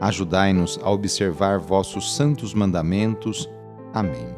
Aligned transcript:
Ajudai-nos 0.00 0.78
a 0.82 0.90
observar 0.90 1.58
vossos 1.58 2.14
santos 2.14 2.54
mandamentos. 2.54 3.50
Amém. 3.92 4.28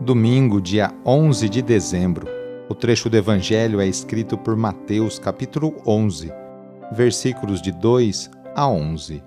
Domingo, 0.00 0.60
dia 0.60 0.94
11 1.04 1.48
de 1.48 1.60
dezembro. 1.60 2.26
O 2.68 2.74
trecho 2.74 3.10
do 3.10 3.16
Evangelho 3.16 3.80
é 3.80 3.86
escrito 3.86 4.38
por 4.38 4.56
Mateus, 4.56 5.18
capítulo 5.18 5.74
11, 5.84 6.32
versículos 6.92 7.60
de 7.60 7.72
2 7.72 8.30
a 8.54 8.68
11. 8.68 9.22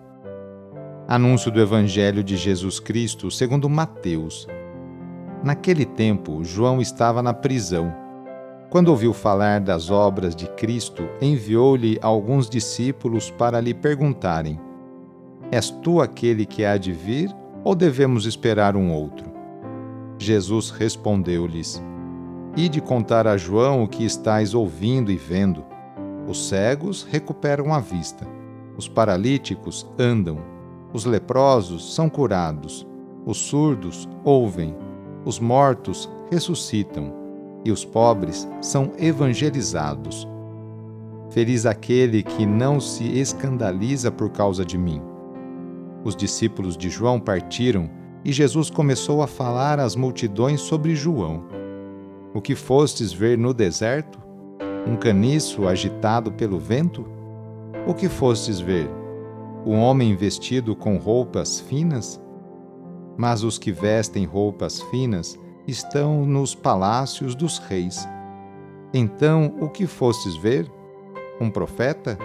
Anúncio 1.08 1.52
do 1.52 1.60
Evangelho 1.60 2.24
de 2.24 2.38
Jesus 2.38 2.80
Cristo 2.80 3.30
segundo 3.30 3.70
Mateus. 3.70 4.48
Naquele 5.44 5.84
tempo, 5.84 6.42
João 6.44 6.80
estava 6.80 7.22
na 7.22 7.34
prisão 7.34 8.03
quando 8.74 8.88
ouviu 8.88 9.14
falar 9.14 9.62
das 9.62 9.92
obras 9.92 10.36
de 10.36 10.48
Cristo, 10.48 11.08
enviou-lhe 11.22 12.00
alguns 12.02 12.50
discípulos 12.50 13.30
para 13.30 13.62
lhe 13.62 13.72
perguntarem: 13.72 14.60
És 15.52 15.70
tu 15.70 16.02
aquele 16.02 16.44
que 16.44 16.66
há 16.66 16.76
de 16.76 16.92
vir 16.92 17.30
ou 17.64 17.76
devemos 17.76 18.26
esperar 18.26 18.76
um 18.76 18.92
outro? 18.92 19.32
Jesus 20.18 20.72
respondeu-lhes: 20.72 21.84
Ide 22.58 22.82
contar 22.82 23.28
a 23.28 23.38
João 23.38 23.84
o 23.84 23.88
que 23.88 24.04
estáis 24.04 24.56
ouvindo 24.56 25.12
e 25.12 25.18
vendo. 25.18 25.64
Os 26.28 26.48
cegos 26.50 27.04
recuperam 27.04 27.72
a 27.72 27.80
vista, 27.80 28.26
os 28.76 28.88
paralíticos 28.88 29.88
andam, 30.00 30.40
os 30.92 31.06
leprosos 31.06 31.94
são 31.94 32.10
curados, 32.10 32.88
os 33.24 33.38
surdos 33.38 34.10
ouvem, 34.24 34.76
os 35.24 35.40
mortos 35.40 36.10
ressuscitam 36.32 37.22
e 37.66 37.72
os 37.72 37.86
pobres 37.86 38.48
são 38.62 38.92
evangelizados. 38.98 40.28
Feliz 41.30 41.66
aquele 41.66 42.22
que 42.22 42.46
não 42.46 42.80
se 42.80 43.06
escandaliza 43.20 44.12
por 44.12 44.30
causa 44.30 44.64
de 44.64 44.78
mim. 44.78 45.02
Os 46.04 46.16
discípulos 46.16 46.78
de 46.78 46.90
João 46.90 47.20
partiram 47.20 47.90
e 48.26 48.32
Jesus 48.32 48.70
começou 48.70 49.22
a 49.22 49.28
falar 49.28 49.80
às 49.80 49.96
multidões 49.96 50.62
sobre 50.62 50.96
João. 50.96 51.44
O 52.34 52.42
que 52.42 52.56
fostes 52.56 53.12
ver 53.12 53.38
no 53.38 53.54
deserto? 53.54 54.20
Um 54.88 54.96
caniço 54.96 55.68
agitado 55.68 56.32
pelo 56.32 56.60
vento? 56.60 57.06
O 57.88 57.94
que 57.94 58.10
fostes 58.10 58.60
ver? 58.60 58.90
Um 59.66 59.80
homem 59.80 60.16
vestido 60.16 60.76
com 60.76 60.98
roupas 60.98 61.60
finas? 61.60 62.22
Mas 63.18 63.44
os 63.44 63.58
que 63.58 63.72
vestem 63.72 64.26
roupas 64.26 64.82
finas 64.84 65.40
estão 65.68 66.26
nos 66.26 66.54
palácios 66.54 67.36
dos 67.36 67.58
reis. 67.58 68.08
Então, 68.94 69.56
o 69.60 69.70
que 69.70 69.88
fostes 69.88 70.36
ver? 70.36 70.72
Um 71.40 71.50
profeta? 71.50 72.18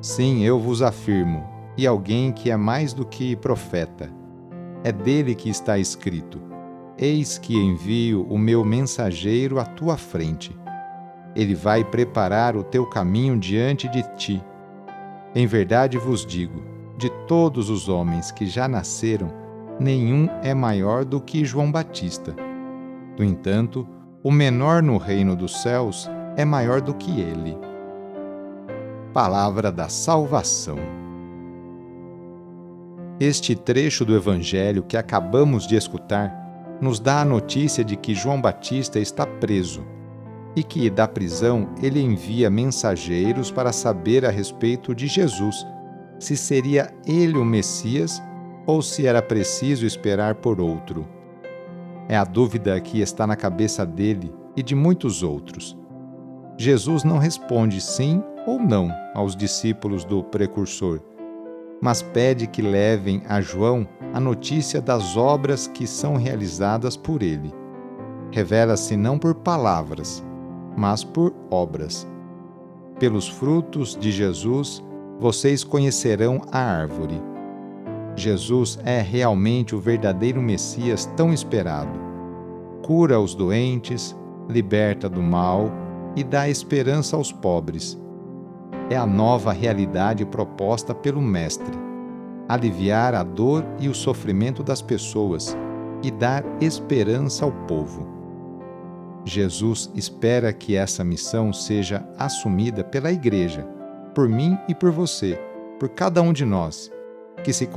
Sim, 0.00 0.44
eu 0.44 0.58
vos 0.58 0.82
afirmo, 0.82 1.46
e 1.76 1.86
alguém 1.86 2.32
que 2.32 2.50
é 2.50 2.56
mais 2.56 2.92
do 2.92 3.04
que 3.04 3.36
profeta. 3.36 4.10
É 4.82 4.92
dele 4.92 5.34
que 5.34 5.48
está 5.48 5.78
escrito: 5.78 6.40
Eis 6.96 7.38
que 7.38 7.56
envio 7.56 8.26
o 8.28 8.38
meu 8.38 8.64
mensageiro 8.64 9.58
à 9.58 9.64
tua 9.64 9.96
frente. 9.96 10.56
Ele 11.34 11.54
vai 11.54 11.84
preparar 11.84 12.56
o 12.56 12.64
teu 12.64 12.86
caminho 12.86 13.38
diante 13.38 13.88
de 13.88 14.02
ti. 14.16 14.42
Em 15.34 15.46
verdade 15.46 15.98
vos 15.98 16.24
digo: 16.24 16.62
de 16.96 17.08
todos 17.28 17.70
os 17.70 17.88
homens 17.88 18.32
que 18.32 18.46
já 18.46 18.66
nasceram, 18.66 19.32
nenhum 19.80 20.28
é 20.42 20.54
maior 20.54 21.04
do 21.04 21.20
que 21.20 21.44
João 21.44 21.70
Batista. 21.70 22.34
No 23.18 23.24
entanto, 23.24 23.86
o 24.22 24.30
menor 24.30 24.82
no 24.82 24.96
reino 24.96 25.36
dos 25.36 25.62
céus 25.62 26.10
é 26.36 26.44
maior 26.44 26.80
do 26.80 26.94
que 26.94 27.20
ele. 27.20 27.56
Palavra 29.12 29.70
da 29.72 29.88
Salvação. 29.88 30.78
Este 33.20 33.56
trecho 33.56 34.04
do 34.04 34.14
Evangelho 34.14 34.82
que 34.82 34.96
acabamos 34.96 35.66
de 35.66 35.76
escutar 35.76 36.32
nos 36.80 37.00
dá 37.00 37.20
a 37.20 37.24
notícia 37.24 37.84
de 37.84 37.96
que 37.96 38.14
João 38.14 38.40
Batista 38.40 39.00
está 39.00 39.26
preso 39.26 39.84
e 40.54 40.62
que, 40.62 40.88
da 40.88 41.06
prisão, 41.06 41.68
ele 41.82 42.00
envia 42.00 42.48
mensageiros 42.48 43.50
para 43.50 43.72
saber 43.72 44.24
a 44.24 44.30
respeito 44.30 44.94
de 44.94 45.06
Jesus, 45.06 45.66
se 46.18 46.36
seria 46.36 46.92
ele 47.06 47.36
o 47.36 47.44
Messias 47.44 48.22
ou 48.68 48.82
se 48.82 49.06
era 49.06 49.22
preciso 49.22 49.86
esperar 49.86 50.34
por 50.34 50.60
outro. 50.60 51.08
É 52.06 52.14
a 52.18 52.22
dúvida 52.22 52.78
que 52.78 53.00
está 53.00 53.26
na 53.26 53.34
cabeça 53.34 53.86
dele 53.86 54.30
e 54.54 54.62
de 54.62 54.74
muitos 54.74 55.22
outros. 55.22 55.74
Jesus 56.58 57.02
não 57.02 57.16
responde 57.16 57.80
sim 57.80 58.22
ou 58.46 58.58
não 58.58 58.92
aos 59.14 59.34
discípulos 59.34 60.04
do 60.04 60.22
precursor, 60.22 61.00
mas 61.80 62.02
pede 62.02 62.46
que 62.46 62.60
levem 62.60 63.22
a 63.26 63.40
João 63.40 63.88
a 64.12 64.20
notícia 64.20 64.82
das 64.82 65.16
obras 65.16 65.66
que 65.66 65.86
são 65.86 66.16
realizadas 66.16 66.94
por 66.94 67.22
ele. 67.22 67.54
Revela-se 68.30 68.98
não 68.98 69.18
por 69.18 69.34
palavras, 69.34 70.22
mas 70.76 71.02
por 71.02 71.34
obras. 71.50 72.06
Pelos 72.98 73.28
frutos 73.28 73.96
de 73.96 74.10
Jesus 74.10 74.84
vocês 75.18 75.64
conhecerão 75.64 76.42
a 76.52 76.58
árvore. 76.58 77.37
Jesus 78.18 78.78
é 78.84 79.00
realmente 79.00 79.74
o 79.74 79.80
verdadeiro 79.80 80.42
Messias 80.42 81.06
tão 81.16 81.32
esperado. 81.32 81.98
Cura 82.84 83.20
os 83.20 83.34
doentes, 83.34 84.16
liberta 84.48 85.08
do 85.08 85.22
mal 85.22 85.70
e 86.16 86.24
dá 86.24 86.48
esperança 86.48 87.16
aos 87.16 87.30
pobres. 87.30 87.98
É 88.90 88.96
a 88.96 89.06
nova 89.06 89.52
realidade 89.52 90.26
proposta 90.26 90.94
pelo 90.94 91.22
Mestre: 91.22 91.72
aliviar 92.48 93.14
a 93.14 93.22
dor 93.22 93.64
e 93.78 93.88
o 93.88 93.94
sofrimento 93.94 94.62
das 94.62 94.82
pessoas 94.82 95.56
e 96.02 96.10
dar 96.10 96.44
esperança 96.60 97.44
ao 97.44 97.52
povo. 97.52 98.06
Jesus 99.24 99.90
espera 99.94 100.52
que 100.52 100.74
essa 100.74 101.04
missão 101.04 101.52
seja 101.52 102.06
assumida 102.18 102.82
pela 102.82 103.12
Igreja, 103.12 103.66
por 104.14 104.28
mim 104.28 104.58
e 104.68 104.74
por 104.74 104.90
você, 104.90 105.38
por 105.78 105.90
cada 105.90 106.22
um 106.22 106.32
de 106.32 106.44
nós 106.44 106.90
que 107.44 107.52
se 107.52 107.68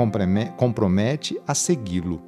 compromete 0.58 1.40
a 1.48 1.54
segui-lo. 1.54 2.22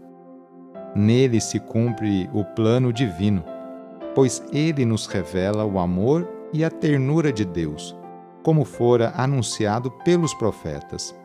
Nele 0.95 1.41
se 1.41 1.59
cumpre 1.59 2.30
o 2.33 2.44
plano 2.44 2.94
divino, 2.94 3.44
pois 4.13 4.44
ele 4.51 4.85
nos 4.85 5.07
revela 5.07 5.65
o 5.65 5.80
amor 5.80 6.30
e 6.53 6.63
a 6.63 6.69
ternura 6.69 7.33
de 7.33 7.44
Deus, 7.44 7.97
como 8.44 8.63
fora 8.63 9.12
anunciado 9.15 9.89
pelos 9.89 10.33
profetas. 10.35 11.15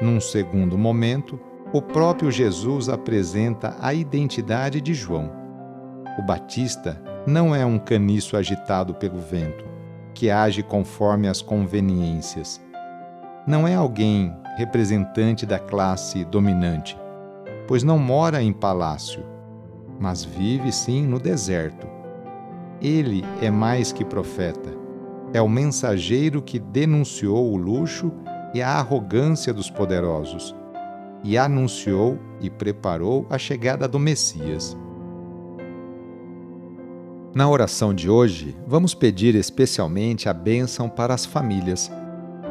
Num 0.00 0.20
segundo 0.20 0.78
momento, 0.78 1.38
o 1.72 1.80
próprio 1.80 2.30
Jesus 2.30 2.88
apresenta 2.88 3.76
a 3.80 3.92
identidade 3.94 4.80
de 4.80 4.94
João. 4.94 5.32
O 6.18 6.22
Batista 6.22 7.02
não 7.26 7.54
é 7.54 7.64
um 7.64 7.78
caniço 7.78 8.36
agitado 8.36 8.94
pelo 8.94 9.18
vento, 9.18 9.64
que 10.14 10.30
age 10.30 10.62
conforme 10.62 11.28
as 11.28 11.40
conveniências. 11.40 12.60
Não 13.46 13.66
é 13.66 13.74
alguém 13.74 14.32
representante 14.56 15.44
da 15.44 15.58
classe 15.58 16.24
dominante, 16.24 16.96
pois 17.66 17.82
não 17.82 17.98
mora 17.98 18.40
em 18.40 18.52
palácio, 18.52 19.24
mas 19.98 20.24
vive 20.24 20.70
sim 20.70 21.04
no 21.06 21.18
deserto. 21.18 21.86
Ele 22.80 23.24
é 23.40 23.50
mais 23.50 23.92
que 23.92 24.04
profeta, 24.04 24.70
é 25.32 25.42
o 25.42 25.48
mensageiro 25.48 26.40
que 26.40 26.58
denunciou 26.58 27.52
o 27.52 27.56
luxo 27.56 28.12
e 28.54 28.62
a 28.62 28.68
arrogância 28.68 29.52
dos 29.52 29.68
poderosos, 29.68 30.54
e 31.24 31.36
anunciou 31.36 32.18
e 32.40 32.48
preparou 32.48 33.26
a 33.28 33.38
chegada 33.38 33.88
do 33.88 33.98
Messias. 33.98 34.76
Na 37.34 37.48
oração 37.48 37.94
de 37.94 38.10
hoje, 38.10 38.56
vamos 38.66 38.94
pedir 38.94 39.34
especialmente 39.34 40.28
a 40.28 40.34
bênção 40.34 40.88
para 40.88 41.14
as 41.14 41.24
famílias. 41.24 41.90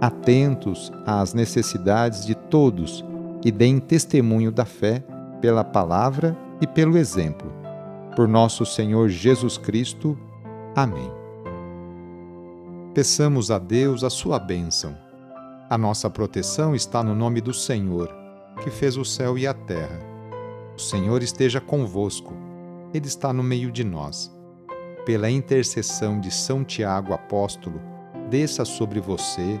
atentos 0.00 0.90
às 1.06 1.34
necessidades 1.34 2.24
de 2.24 2.34
todos 2.34 3.04
e 3.44 3.50
deem 3.50 3.78
testemunho 3.78 4.50
da 4.50 4.64
fé 4.64 5.04
pela 5.40 5.64
palavra 5.64 6.36
e 6.60 6.66
pelo 6.66 6.96
exemplo. 6.96 7.52
Por 8.16 8.26
nosso 8.26 8.64
Senhor 8.66 9.08
Jesus 9.08 9.56
Cristo. 9.58 10.18
Amém. 10.74 11.10
Peçamos 12.94 13.50
a 13.50 13.58
Deus 13.58 14.02
a 14.02 14.10
sua 14.10 14.38
bênção. 14.38 14.96
A 15.68 15.78
nossa 15.78 16.10
proteção 16.10 16.74
está 16.74 17.02
no 17.02 17.14
nome 17.14 17.40
do 17.40 17.54
Senhor 17.54 18.20
que 18.60 18.70
fez 18.70 18.96
o 18.96 19.04
céu 19.04 19.38
e 19.38 19.46
a 19.46 19.54
terra. 19.54 19.98
O 20.76 20.80
Senhor 20.80 21.22
esteja 21.22 21.60
convosco, 21.60 22.34
Ele 22.92 23.06
está 23.06 23.32
no 23.32 23.42
meio 23.42 23.70
de 23.70 23.84
nós. 23.84 24.30
Pela 25.06 25.30
intercessão 25.30 26.20
de 26.20 26.30
São 26.30 26.62
Tiago, 26.62 27.12
apóstolo, 27.12 27.80
desça 28.28 28.64
sobre 28.64 29.00
você, 29.00 29.60